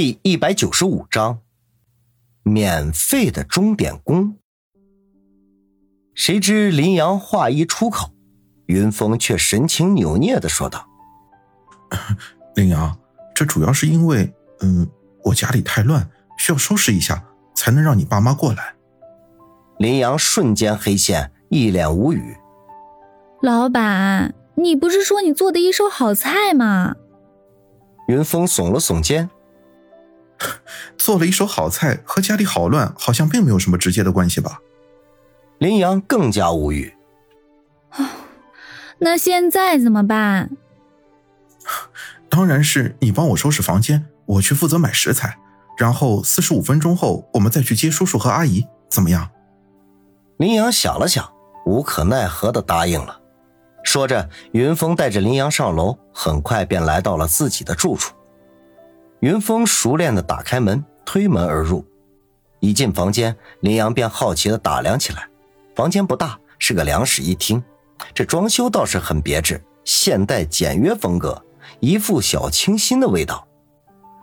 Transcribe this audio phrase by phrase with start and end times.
[0.00, 1.40] 第一百九十五章，
[2.44, 4.36] 免费的钟点工。
[6.14, 8.12] 谁知林阳话一出口，
[8.66, 10.86] 云峰却神情扭捏的说道
[12.54, 12.96] ：“林阳，
[13.34, 14.88] 这主要是因为，嗯，
[15.24, 16.08] 我家里太乱，
[16.38, 17.24] 需要收拾一下，
[17.56, 18.76] 才能让你爸妈过来。”
[19.80, 22.36] 林阳瞬间黑线，一脸无语。
[23.42, 26.94] 老板，你不是说你做的一手好菜吗？
[28.06, 29.28] 云峰耸了耸肩。
[30.96, 34.60] 做了一手好菜和家里好乱好像并没有什么直接的关系吧？
[35.58, 36.94] 林阳更加无语。
[39.00, 40.50] 那现在怎么办？
[42.28, 45.38] 当然是你帮我收拾房间，我去负责买食材，
[45.76, 49.30] 然后四十五分钟后我们再去接叔叔和阿姨，怎么样？
[50.36, 51.32] 林阳想了想，
[51.66, 53.20] 无可奈何的答应了。
[53.82, 58.14] 说着，云峰带着林阳上楼，很快便来到了自己的住处。
[59.20, 61.84] 云峰熟练的打开门，推门而入。
[62.60, 65.28] 一进房间，林阳便好奇的打量起来。
[65.74, 67.62] 房间不大，是个两室一厅。
[68.14, 71.44] 这装修倒是很别致，现代简约风格，
[71.80, 73.44] 一副小清新的味道。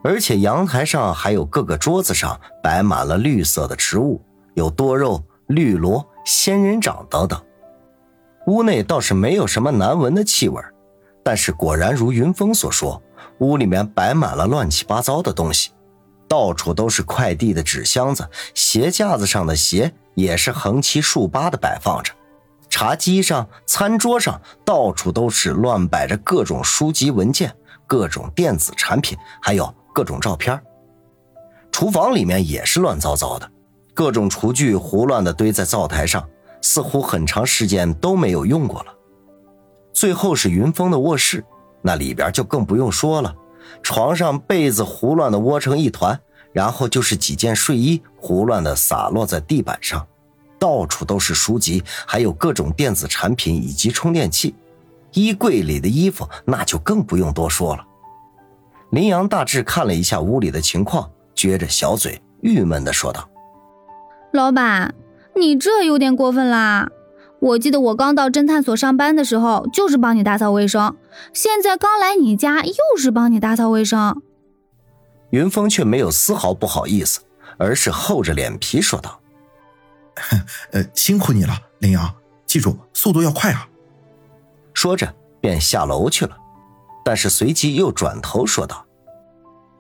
[0.02, 4.22] 而且阳台上还有各个桌子上摆满了绿色的植物，
[4.54, 7.42] 有多肉、绿萝、仙人掌等等。
[8.48, 10.62] 屋内倒是没有什么难闻的气味，
[11.24, 13.02] 但是果然如云峰所说。
[13.40, 15.72] 屋里面摆满了乱七八糟的东西，
[16.28, 22.14] 到处都是快递的纸箱子，鞋架子上的鞋也是横七竖八的摆放着，
[22.70, 30.60] 茶几上、餐桌上到处都是乱摆着各种书籍文件、各种电子产品，还有各种照片。
[31.72, 33.52] 厨房里面也是乱糟糟的，
[33.94, 36.28] 各种厨具胡乱的堆在灶台上，
[36.62, 38.94] 似乎很长时间都没有用过了。
[39.94, 41.44] 最后是云峰的卧室。
[41.88, 43.36] 那里边就更不用说了，
[43.84, 46.20] 床上被子胡乱的窝成一团，
[46.52, 50.04] 然后就是几件睡衣胡乱的洒落在地板上，
[50.58, 54.56] 到处都是书籍，还有各种电子产品以及充电器。
[55.12, 57.86] 衣柜里的衣服那就更不用多说了。
[58.90, 63.30] 林阳大致看了一下屋里的情况，撅着小嘴，郁闷的说道
[64.34, 64.96] ：“老板，
[65.36, 66.90] 你这有点过分啦。”
[67.46, 70.98] 我记得我刚到侦探所上班的时候，就是帮你打扫卫生。
[71.32, 74.20] 现在刚来你家，又是帮你打扫卫生。
[75.30, 77.22] 云峰却没有丝毫不好意思，
[77.58, 79.20] 而是厚着脸皮说道
[80.74, 82.16] ：“呃，辛苦你了，林阳，
[82.48, 83.68] 记住速度要快啊。”
[84.74, 86.36] 说着便下楼去了，
[87.04, 88.84] 但是随即又转头说道：“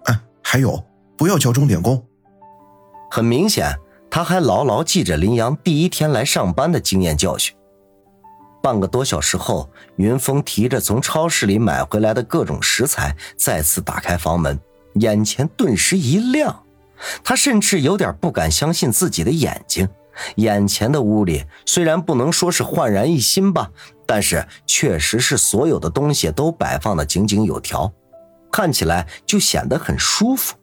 [0.05, 0.83] 嗯，还有，
[1.17, 2.05] 不要叫钟点工。”
[3.09, 3.75] 很明显。
[4.15, 7.53] 他还牢牢记着林阳第一天来上班的经验教训。
[8.63, 14.57] 半个多小时后，云峰提着从超市里买回来的各种食材，再次打开房门，
[15.01, 16.63] 眼前顿时一亮，
[17.25, 19.85] 他甚至有点不敢相信自己的眼睛。
[20.37, 23.69] 眼前的屋里虽然不能说是焕然一新吧，
[24.05, 27.91] 但是确实是所有的东西都摆放的井井有条，
[28.49, 30.55] 看起来就显得很舒服。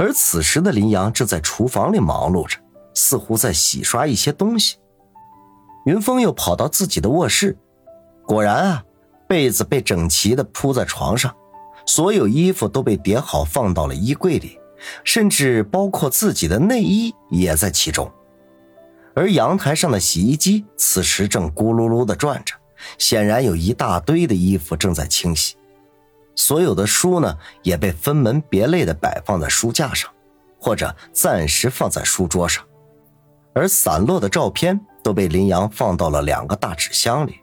[0.00, 2.58] 而此时的林阳正在厨房里忙碌着，
[2.94, 4.78] 似乎在洗刷一些东西。
[5.84, 7.58] 云峰又跑到自己的卧室，
[8.24, 8.82] 果然啊，
[9.28, 11.36] 被子被整齐的铺在床上，
[11.84, 14.58] 所有衣服都被叠好放到了衣柜里，
[15.04, 18.10] 甚至包括自己的内衣也在其中。
[19.14, 22.54] 而阳台上的洗衣机此时正咕噜噜的转着，
[22.96, 25.56] 显然有一大堆的衣服正在清洗。
[26.40, 30.10] 所有的书呢，也被分门别类的摆放在书架上，
[30.58, 32.64] 或者暂时放在书桌上，
[33.52, 37.40] 而散落的照片都被林阳放到了两个大纸箱里。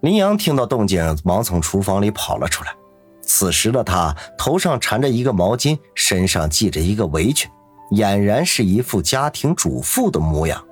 [0.00, 2.74] 林阳听到动静，忙从厨房里跑了出来。
[3.20, 7.50] 此时的他头上缠着一个毛巾，身上系着一个围裙，
[7.90, 10.64] 俨然是一副家庭主妇的模样。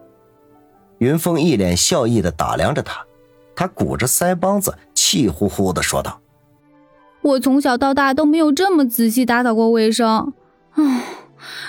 [0.96, 3.04] 云峰一脸笑意的打量着他，
[3.54, 6.18] 他鼓着腮帮子，气呼呼的说道。
[7.22, 10.32] 我从小到大都没有这么仔细打扫过卫生，
[10.72, 11.04] 唉，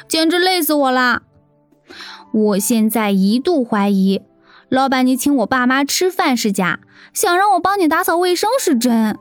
[0.08, 1.24] 简直累死我啦！
[2.32, 4.22] 我现在一度怀疑，
[4.70, 6.80] 老板你请我爸妈吃饭是假，
[7.14, 9.18] 想让我帮你打扫卫生是真。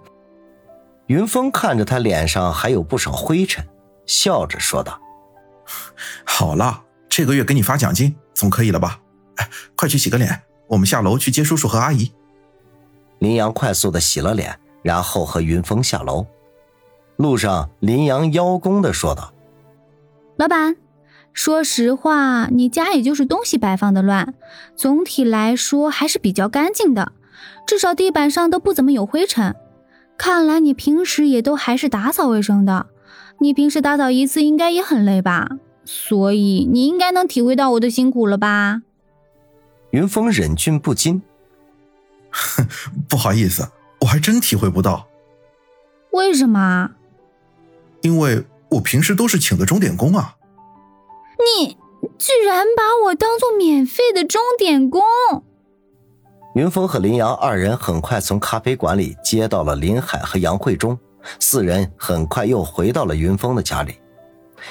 [1.07, 3.67] 云峰看着他脸上还有不少灰尘，
[4.05, 5.01] 笑着说道
[6.25, 9.01] ：“好了，这个月给你发奖金，总可以了吧？
[9.37, 12.13] 哎，快去洗个脸，我们下楼去接叔叔和阿姨。”
[13.21, 14.61] 林阳快速的洗了脸。
[14.83, 16.27] 然后和云峰下楼，
[17.17, 19.33] 路上林阳邀功的说道
[20.37, 20.77] ：“老板，
[21.33, 24.35] 说实话，你家也就是东西摆放的乱，
[24.77, 27.13] 总体来说还是比较干净的，
[27.67, 29.55] 至少地板上都不怎么有灰尘。
[30.17, 32.87] 看来你平时也都还是打扫卫生的，
[33.39, 35.59] 你平时打扫一次应该也很累吧？
[35.85, 38.83] 所以你应该能体会到我的辛苦了吧？
[39.91, 41.23] 云峰忍俊不禁，
[43.09, 43.78] 不好意思，我
[44.09, 45.07] 还真体会不到。
[46.11, 46.91] 为什么？
[48.01, 50.37] 因为我平时都是请的钟点工啊。
[51.61, 51.77] 你
[52.17, 55.03] 居然把我当做免费的钟点工！
[56.55, 60.99] 云峰和林阳二人很快从咖啡馆里接到了林海和杨慧忠，
[61.39, 64.01] 四人很快又回到了云峰的家里。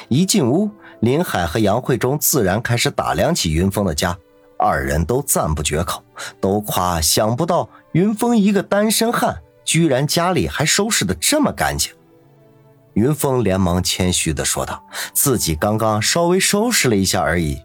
[0.10, 0.69] 一进屋，
[1.00, 4.18] 林海和杨慧忠自然开始打量起云峰的家，
[4.60, 6.04] 二人都赞不绝口，
[6.42, 11.91] 都夸想不到云峰一个单身汉，居然家里还收拾的这么干净。
[12.94, 14.85] 云峰连忙谦虚的说道
[15.15, 17.59] ：“自己刚刚稍微收拾了一下而已。”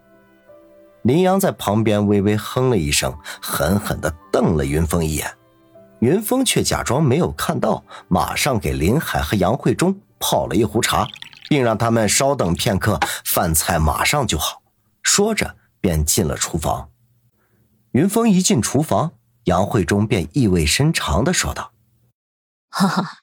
[1.05, 5.31] 林阳在旁边微微哼了一声，狠狠的瞪了云峰一眼。
[5.99, 11.06] 云峰却假装没有看到，马上给林海和杨慧忠泡了一壶茶，
[11.50, 14.62] 并让他们稍等片刻，饭菜马上就好。
[15.02, 16.88] 说着便进了厨房。
[17.90, 19.12] 云峰一进厨房，
[19.44, 21.73] 杨慧中便意味深长的说道
[22.71, 23.19] ：“哈哈。”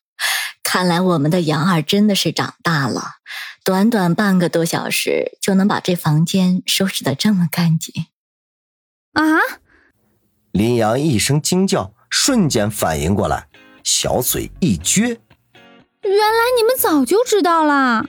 [0.62, 3.16] 看来我们的杨二真的是长大了，
[3.64, 8.06] 短短半个多小时就能把这房间收拾的这么干净。
[9.14, 9.24] 啊！
[10.52, 13.48] 林阳一声惊叫，瞬间反应过来，
[13.84, 15.18] 小嘴一撅。
[16.04, 18.06] 原来你们早就知道了。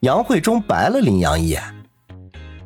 [0.00, 1.62] 杨慧中白了林阳一眼，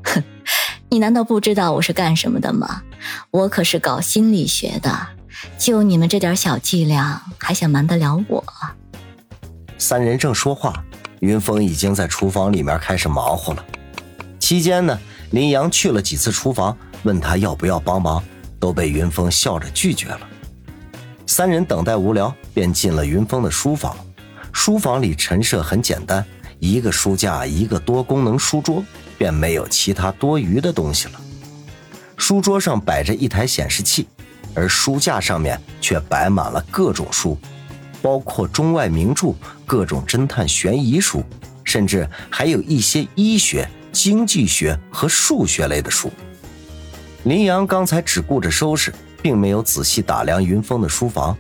[0.04, 0.22] 哼，
[0.90, 2.82] 你难道不知道我是干什么的吗？
[3.30, 5.08] 我可是搞心理学的。
[5.58, 8.44] 就你们这点小伎俩，还想瞒得了我？
[9.76, 10.84] 三人正说话，
[11.20, 13.64] 云峰已经在厨房里面开始忙活了。
[14.38, 14.98] 期间呢，
[15.32, 18.22] 林阳去了几次厨房，问他要不要帮忙，
[18.58, 20.20] 都被云峰笑着拒绝了。
[21.26, 23.94] 三人等待无聊，便进了云峰的书房。
[24.52, 26.24] 书房里陈设很简单，
[26.58, 28.82] 一个书架，一个多功能书桌，
[29.18, 31.20] 便没有其他多余的东西了。
[32.16, 34.08] 书桌上摆着一台显示器。
[34.56, 37.37] 而书架上面却摆满了各种书，
[38.00, 39.34] 包括中外名著、
[39.66, 41.25] 各种侦探悬疑书，
[41.64, 46.08] 甚至还有一些医学、经济学和数学类的书。
[47.25, 51.37] 林阳刚才只顾着收拾，并没有仔细打量云峰的书房，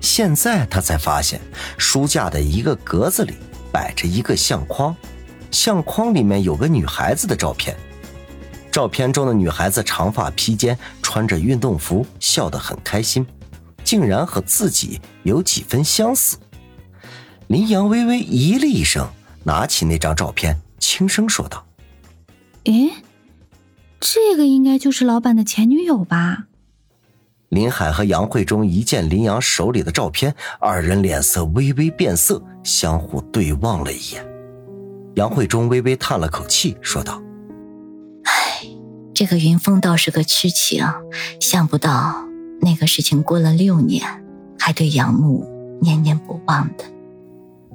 [0.00, 1.38] 现在他才发现，
[1.76, 3.34] 书架的一个格子里
[3.70, 4.96] 摆着一个相框，
[5.50, 7.76] 相框里面有个女孩子的照片。
[8.74, 13.24] 照片中的女孩子长发披肩，穿着运动服，笑得很开心，
[13.84, 16.36] 竟然和自己有几分相似。
[17.46, 19.08] 林阳微微咦了一声，
[19.44, 21.64] 拿起那张照片，轻声说道
[22.66, 22.90] ：“诶，
[24.00, 26.46] 这个应该就是老板的前女友吧？”
[27.50, 34.26] 林海和杨慧忠一见林阳手里的照片，二人脸色微微变色，相互对望了一眼。
[35.14, 37.22] 杨慧忠微微叹了口气，说道。
[39.14, 40.84] 这个云峰倒是个痴情，
[41.40, 42.26] 想不到
[42.60, 44.02] 那个事情过了六年，
[44.58, 45.46] 还对杨木
[45.80, 46.84] 念念不忘的。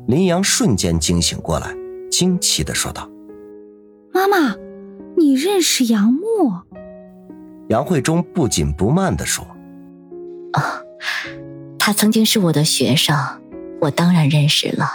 [0.06, 1.74] 林阳瞬间惊醒过来，
[2.12, 3.10] 惊奇的说道
[4.14, 4.56] ：“妈妈，
[5.18, 6.22] 你认识杨木？”
[7.70, 9.46] 杨慧中不紧不慢的说
[10.54, 10.82] ：“啊，
[11.78, 13.16] 他曾经是我的学生，
[13.80, 14.86] 我当然认识了。